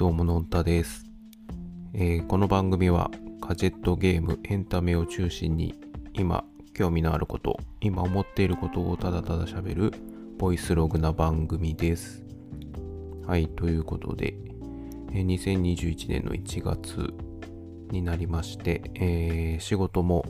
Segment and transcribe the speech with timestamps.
[0.00, 1.04] どうものんたです、
[1.92, 5.74] えーこの番組はガジェットゲームエンタメを中心に
[6.14, 6.42] 今
[6.72, 9.92] 興味のあること今思っていることをただただ喋る
[10.38, 12.24] ボイスログな番組です。
[13.26, 14.38] はいということで、
[15.12, 17.12] えー2021年の1月
[17.90, 20.24] になりまして、えー仕事も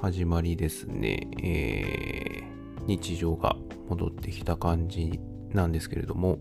[0.00, 3.56] 始まりですね、えー日常が
[3.88, 5.18] 戻ってきた感じ
[5.52, 6.38] なんですけれども、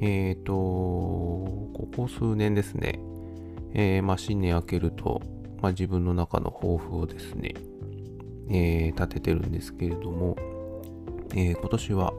[0.00, 3.00] えっ、と、ここ数年ですね、
[3.74, 5.20] えーまあ、新年明けると、
[5.60, 7.54] まあ、自分の中の抱負をですね、
[8.50, 10.36] えー立ててるんですけれども、
[11.34, 12.12] え今年は、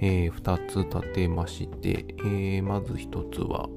[0.00, 3.68] え2つ立てまして、えまず1つは、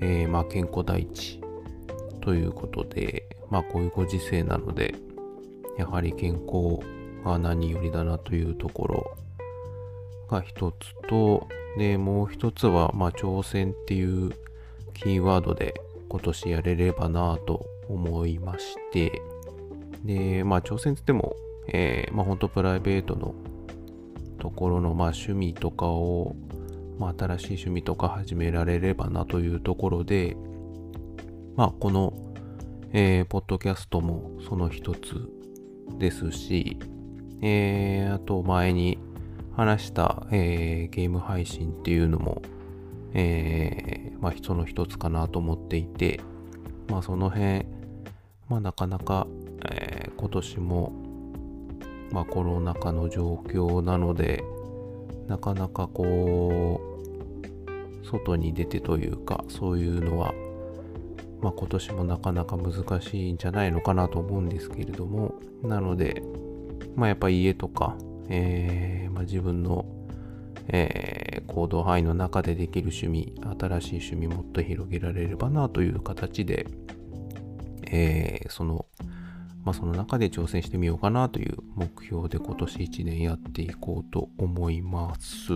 [0.00, 1.40] えまあ、健康第一
[2.20, 4.94] ということで、まあ、こういうご時世なので、
[5.78, 6.80] やはり健康
[7.24, 9.16] が何よりだなというところ
[10.28, 11.48] が一つと、
[11.78, 14.32] で、もう一つは、まあ、挑戦っていう
[14.94, 15.74] キーワードで
[16.08, 19.22] 今年やれればなと思いまして、
[20.04, 21.36] で、まあ、挑戦って言っても、
[21.68, 23.34] えーまあ、本当プライベートの
[24.38, 26.36] ところの、まあ、趣味とかを、
[26.98, 30.36] まあ、新しい趣味とか始められればなというところで、
[31.56, 32.14] まあ、この、
[32.92, 35.28] えーポッドキャストもその一つ
[35.98, 36.78] ですし、
[37.42, 38.98] えーあと前に
[39.56, 42.42] 話した、えーゲーム配信っていうのも、
[43.14, 46.20] えーまあ、その一つかなと思っていて、
[46.88, 47.64] まあ、その辺、
[48.48, 49.26] まあ、なかなか、
[49.70, 50.92] えー今年も、
[52.10, 54.42] まあ、コロナ禍の状況なので、
[55.26, 56.80] なかなかこ
[58.02, 60.34] う、外に出てというか、そういうのは、
[61.40, 66.22] まあ、今年もなかなか難しいんじゃないのかなと思うんですけれども、なので、
[66.94, 67.96] まあ、やっぱ家とか、
[68.28, 69.86] えーまあ、自分の、
[70.68, 76.66] えー行動範囲の中でできる趣味、新しい趣味もっと広げられればなという形で、
[77.90, 78.84] えーその、
[79.64, 85.54] まあ、その中で挑戦してみようかなという目標で今年1年やっていこうと思います。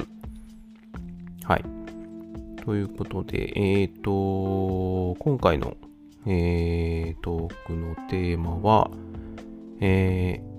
[1.44, 1.64] はい。
[2.64, 5.76] ということで、えっ、と、今回の、
[6.26, 8.90] えー、トークのテーマは、
[9.80, 10.49] えー、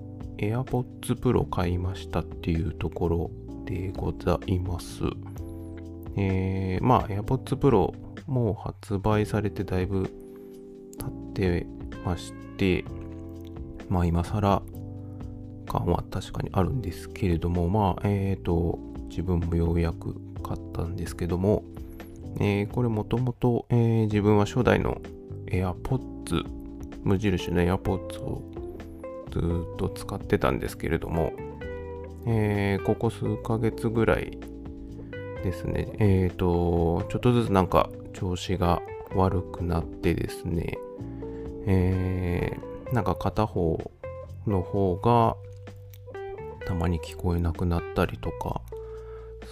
[0.42, 3.30] AirPods Pro 買いましたっていうところ
[3.64, 5.04] でございます。
[6.16, 7.94] えー、まあ、AirPods Pro
[8.26, 10.04] もう発売されてだいぶ
[10.98, 11.66] 経って
[12.04, 12.84] まして、
[13.88, 14.62] まあ今更
[15.68, 18.78] 感は確かにあるんですけれども、まあ、えっ、と、
[19.08, 21.62] 自分もようやく買ったんですけども、
[22.40, 25.00] えーこれもともと、自分は初代の
[25.46, 26.44] AirPods、
[27.04, 28.51] 無印の AirPods を
[29.32, 31.32] ずっと使ってたんですけれども、
[32.26, 34.38] えーここ数ヶ月ぐらい
[35.42, 38.80] ですね、えっ、と、ちょっとずつなんか調子が
[39.14, 40.78] 悪くなってですね、
[41.66, 43.90] えーなんか片方
[44.46, 45.36] の方が
[46.66, 48.60] たまに聞こえなくなったりとか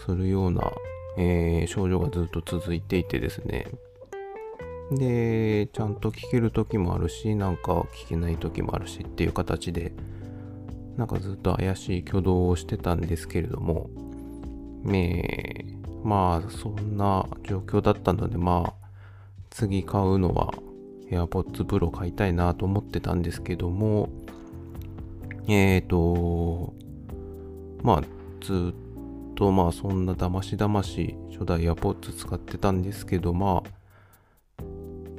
[0.04, 0.70] するような、
[1.16, 3.66] えー症状がずっと続いていてですね。
[4.90, 9.92] で、ちゃんと聞ける時もあるし、なんか聞けない時もあるしっていう形で、
[10.96, 13.88] なんかずっと怪しい挙動をしてたんですけれども、
[14.82, 18.88] ねえまあそんな状況だったので、まあ
[19.50, 20.52] 次買うのは
[21.10, 24.08] AirPods Pro 買いたいなと思ってたんですけども、
[25.48, 26.74] えーと、
[27.82, 28.02] まあ
[28.40, 33.79] ずっとまあそんなだましだまし初代 AirPods 使ってたんですけど、まあ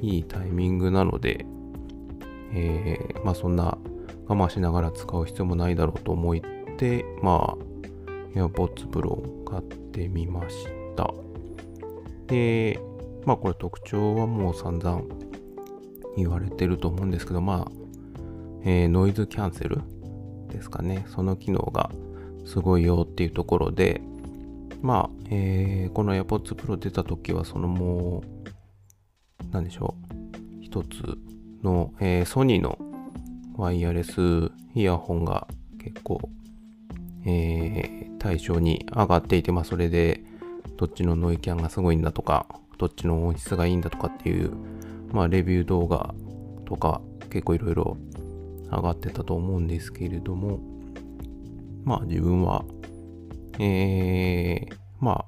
[0.01, 1.45] いいタイミングなので、
[2.53, 3.77] えーまあそんな
[4.27, 6.35] 我慢しながら使う必要もないだろうと思っ
[6.77, 11.13] て、まあ AirPods Pro を買ってみました。
[12.27, 12.79] で、
[13.25, 15.03] まあこれ特徴はもう散々
[16.17, 17.71] 言われてると思うんですけど、まあ、
[18.63, 19.81] えーノイズキャンセル
[20.49, 21.05] ですかね。
[21.07, 21.91] その機能が
[22.45, 24.01] すごいよっていうところで、
[24.81, 28.30] まあ、えーこの AirPods Pro 出た時はそのもう、
[29.51, 30.63] なんでしょう。
[30.63, 31.17] 一つ
[31.63, 32.77] の、えーソニーの
[33.55, 36.29] ワイヤレスイヤホンが結構、
[37.25, 40.23] えー対象に上がっていて、まあそれで、
[40.77, 42.45] どっちのノイキャンがすごいんだとか、
[42.77, 44.51] どっちの音質がいいんだとかっていう、
[45.11, 46.13] まあレビュー動画
[46.65, 47.01] とか
[47.31, 47.97] 結構いろいろ
[48.71, 50.59] 上がってたと思うんですけれども、
[51.83, 52.63] まあ自分は、
[53.57, 55.25] えー、まあ、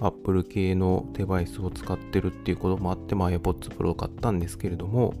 [0.00, 5.14] Apple 系のデバイスを使ってるっていうこともあって、まあ AirPods Pro を買ったんですけれども、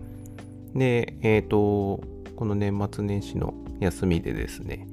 [0.74, 2.00] で、えっ、と、
[2.36, 4.86] この年末年始の休みでですね、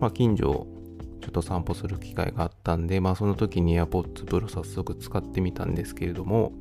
[0.00, 0.66] まあ近所を
[1.20, 6.52] ちょっと散歩する機会があったんで、まあその時に AirPods Pro 早速使ってみたんですけれども、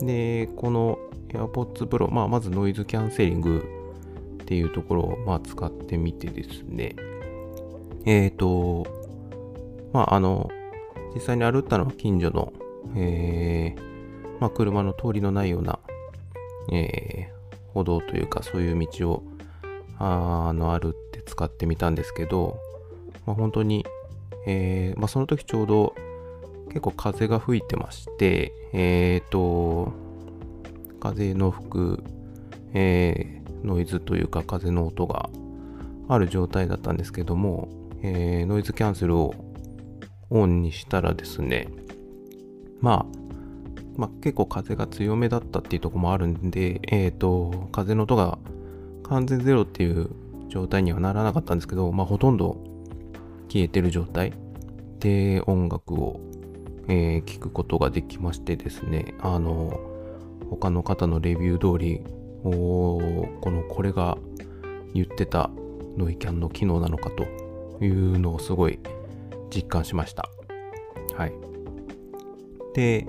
[0.00, 0.98] で、この
[1.28, 3.64] AirPods Pro、まあまずノイズキャンセリング
[4.42, 6.96] っていうところをまあ使ってみてですね、
[8.06, 8.86] えっ、ー、と、
[9.92, 10.50] まああの、
[11.14, 12.52] 実際に歩ったのは近所の、
[12.96, 15.78] えー、まあ車の通りのないような、
[16.72, 19.22] えー、歩道というかそういう道を
[19.98, 22.58] あの歩って使ってみたんですけど、
[23.26, 23.86] まあ、本当に、
[24.46, 25.94] えー、まあ、その時ちょうど
[26.68, 29.92] 結構風が吹いてまして、えっ、と、
[31.00, 32.04] 風の吹く、
[32.72, 35.28] えー、ノイズというか風の音が
[36.08, 37.68] ある状態だったんですけども、
[38.02, 39.34] えー、ノイズキャンセルを
[40.32, 41.68] オンにしたらですね、
[42.80, 43.22] まあ、
[43.96, 48.38] まあ、結構風が強めだったっていうとこもあるんで、えっ、ー、と、風の音が
[49.04, 50.10] 完全ゼロっていう
[50.48, 52.56] 状態にはならなかったんですけど、まあ、ほとんど
[53.48, 54.32] 消えてる状態
[55.00, 56.20] で音楽を、
[56.88, 59.78] えー、聞くことができましてですね、あの、
[60.48, 62.02] 他の方のレビュー通り、
[62.44, 64.18] おこのこれが
[64.94, 65.50] 言ってた
[65.96, 68.80] ノイキャンの機能なのかというのをすごい
[69.54, 70.28] 実感しました。
[71.16, 71.32] はい。
[72.74, 73.06] で、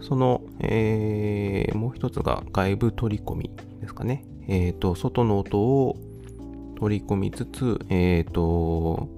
[0.00, 3.50] その、えー、もう一つが外部取り込み
[3.80, 4.24] ですかね。
[4.46, 5.96] えっ、ー、と、外の音を
[6.78, 9.08] 取り込みつつ、えっ、ー、と、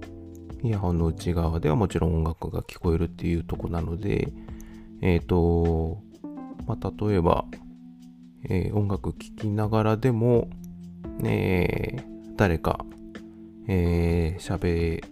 [0.62, 4.32] イヤホンの内側ではもちろん音楽が聞こえるっていうとこなので、
[5.02, 6.02] えっ、ー、と、
[6.66, 7.44] まあ、例えば、
[8.48, 10.48] えー、音楽聴きながらでも、
[11.18, 12.04] ね、
[12.36, 12.84] 誰か、
[13.68, 15.04] えー、喋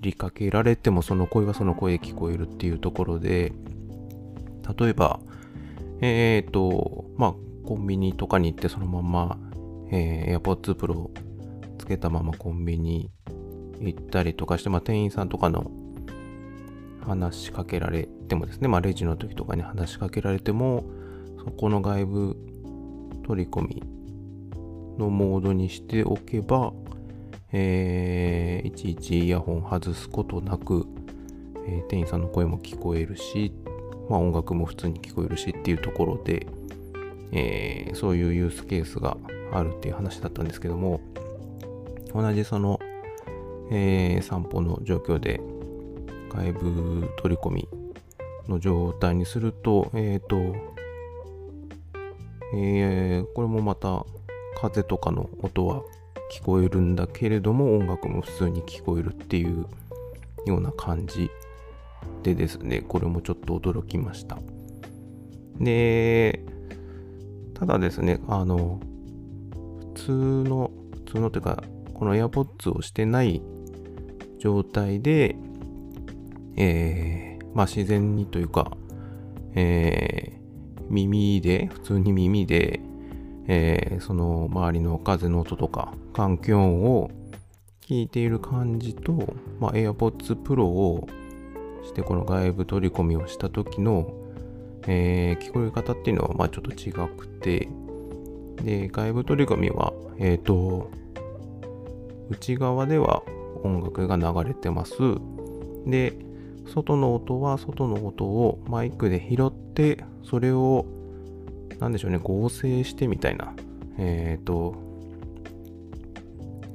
[0.00, 3.52] りかけられてもその声はその声聞こえるっていうところで、
[4.78, 5.20] 例えば、
[6.00, 7.34] えっ、ー、と、まあ、
[7.66, 9.38] コンビニとかに行ってそのまま、
[9.90, 11.10] えー、AirPods Pro
[11.78, 13.10] つけたままコンビニ
[13.80, 15.70] 行ったりとかして、まあ、店員さんとかの
[17.06, 20.84] 話しかけられてもですね、まあ、レジの時とかに話しかけられても、
[21.38, 22.36] そこの外部
[23.26, 23.82] 取り込み
[24.98, 26.72] のモードにしておけば、
[27.52, 30.86] えー、いちいちイヤホン外すことなく、
[31.66, 33.52] えー、店員さんの声も聞こえるし、
[34.08, 36.46] まあ、音楽も普通に聞こえるしっていうところで、
[37.32, 39.16] えー、そういうユースケースが
[39.52, 41.00] あるっていう話だったんですけども、
[42.14, 42.80] 同じその
[43.70, 45.40] えー、散歩の状況で
[46.30, 47.68] 外部取り込み
[48.48, 50.56] の状態にすると、えっ、ー、と、
[52.54, 54.06] えー、これもまた
[54.58, 55.82] 風とかの音は
[56.30, 59.66] 聞こえるんだけれども音楽も普通に聞こえるっていう
[60.46, 61.30] ような感じ
[62.22, 64.38] でですね、これもちょっと驚きました。
[65.60, 66.44] で、
[67.54, 68.80] ただですね、あの、
[69.94, 70.12] 普通
[70.48, 70.70] の、
[71.06, 71.62] 普通のというか、
[71.94, 73.42] この AirPods をしてない
[74.38, 75.36] 状態で、
[76.56, 78.76] えー、まあ自然にというか、
[79.54, 82.80] えー、耳で、普通に耳で、
[83.48, 87.12] えー、その周りの風の音とか環境音を
[87.80, 89.12] 聞いている感じと、
[89.60, 91.08] まあ、AirPods Pro を
[91.84, 94.12] してこの外部取り込みをした時の、
[94.88, 97.68] えー、聞こえ方っていうのはまあちょっと違くて
[98.64, 100.90] で外部取り込みはえっ、ー、と
[102.30, 103.22] 内側では
[103.62, 104.94] 音楽が流れてます。
[105.86, 106.14] で、
[106.66, 110.84] 外の音は外の音をマイクで拾って、それを、
[111.78, 113.54] なんでしょうね、合成してみたいな。
[113.98, 114.87] えっ、ー、と、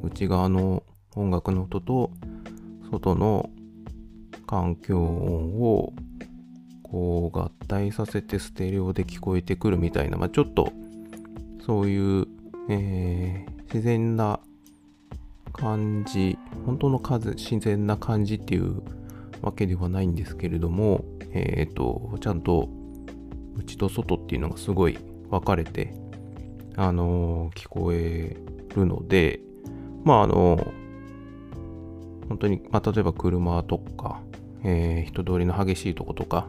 [0.03, 0.83] 内側の
[1.15, 2.11] 音楽の音と
[2.91, 3.49] 外の
[4.45, 5.93] 環境音を
[6.83, 10.71] こう合体させてステレオで聞こえてくるみたいな、まあ、ちょっと
[11.65, 12.27] そういう、
[12.69, 14.39] えー、自然な
[15.53, 18.81] 感じ、本当の数、自然な感じっていう
[19.41, 22.69] わけではないんですけれども、えっ、ー、と、ちゃんと
[23.55, 24.97] 内と外っていうのがすごい
[25.29, 25.93] 分かれて、
[26.75, 28.35] あのー、聞こえ
[28.75, 29.39] るので、
[30.03, 30.73] まああの、
[32.29, 34.21] 本当に、まあ、例えば車とか、
[34.63, 36.47] えー、人通りの激しいとことか、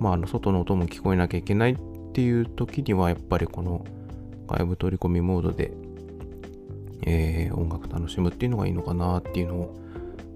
[0.00, 1.76] まあ、あの外の音も聞こえなきゃいけないっ
[2.12, 3.84] ていう時にはやっぱりこの
[4.48, 5.72] 外部取り込みモードで
[7.06, 9.76] えー、音楽楽しむっていうのがいいのかなっていうのを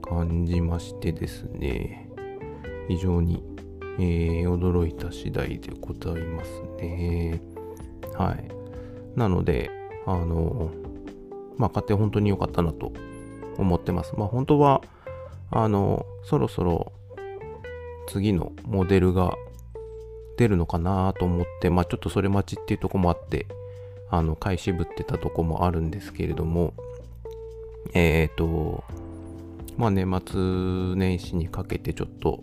[0.03, 2.09] 感じましてですね、
[2.89, 3.43] 非常に、
[3.99, 7.41] えー、驚いた次第でございますね。
[8.15, 8.49] はい。
[9.19, 9.71] なので、
[10.07, 10.71] あの、
[11.61, 12.93] まあ、買って本当に良かったなと
[13.59, 14.15] 思ってます。
[14.17, 14.81] まあ、本当は、
[15.51, 16.93] あの、そろそろ
[18.09, 19.35] 次のモデルが
[20.39, 23.47] 出るのかなと思って、まあ、ちょっとそれ待ちっていうとこもあって、
[24.11, 26.73] あの、買い渋ってたとこもあるんですけれども、
[27.93, 28.83] えっ、ー、と、
[29.77, 32.41] まあ年末年始にかけてちょっと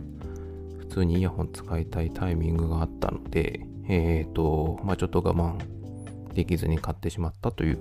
[0.80, 5.58] 普通にイヤホン使いたいタイミングがあったので、えっ、ー、と、まあちょっと我慢
[6.34, 7.80] できずに買ってしまったという、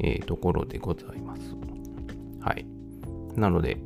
[0.00, 1.42] えー、ところでございます。
[2.40, 2.66] はい。
[3.36, 3.78] なので、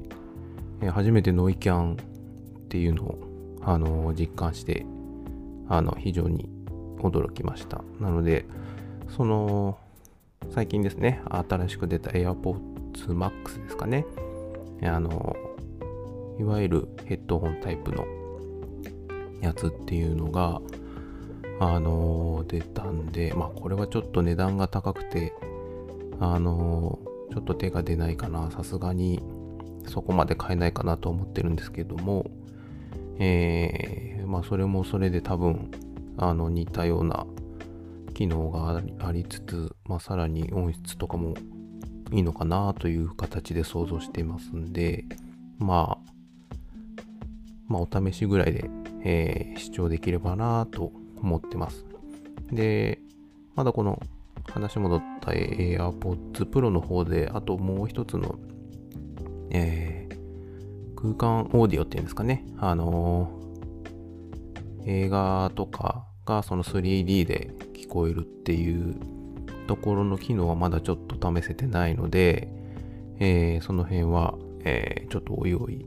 [0.80, 1.96] えー、初めてノイキャンっ
[2.68, 3.18] ていうのを、
[3.62, 4.86] あの実感して、
[5.68, 6.48] あの、非常に
[6.98, 7.82] 驚きました。
[8.00, 8.46] なので、
[9.08, 9.78] その、
[10.50, 12.58] 最近ですね、新しく出た AirPods
[13.08, 14.06] Max ですかね。
[14.82, 15.36] あの、
[16.38, 18.06] いわゆるヘッドホンタイプの
[19.40, 20.60] やつっていうのが、
[21.60, 25.32] あの出たんで、まあこれはちょっと値段が高くて、
[26.20, 26.98] あの
[27.32, 29.22] ちょっと手が出ないかな、さすがに
[29.86, 32.30] そこまで買えないかなと思ってるんですけども、
[33.18, 35.70] えー、まあそれもそれで多分、
[36.16, 37.26] あの似たような
[38.14, 41.34] 機能がありつつ、まあさらに音質とかも
[42.12, 45.04] いいのかなという形で想像していますんで、
[45.58, 46.12] まあ、
[47.66, 48.70] まあ、お試しぐらいで、
[49.04, 51.84] えー、視聴できればなと思ってます。
[52.50, 52.98] で、
[53.54, 54.00] まだこの
[54.52, 58.38] 話戻った AirPods Pro の方で、あともう一つの、
[59.50, 62.44] えー、空間オーディオっていうんですかね。
[62.58, 68.96] あのー、映画とかがその 3D で聞こえるっていう
[69.66, 72.48] ところの機能はまだちょっと試せてないので、
[73.20, 75.84] えー、その辺は、えー、ちょっとおいおい、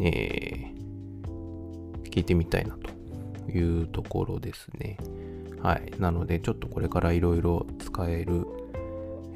[0.00, 2.76] えー、聞いてみたいな
[3.50, 4.96] いうところですね。
[5.62, 5.92] はい。
[5.98, 8.46] なので、ちょっとこれからいろいろ使える、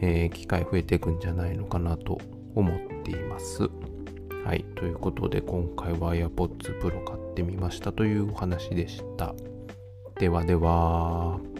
[0.00, 2.18] えー、機会増えていくんじゃないのかなと
[2.54, 3.68] 思っています。
[4.44, 4.64] はい。
[4.76, 9.34] ということで、今回は AirPods Pro 買ってみましたというお話でした。
[10.18, 11.53] ではでは。